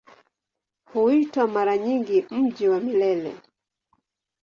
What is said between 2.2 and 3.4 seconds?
"Mji wa Milele".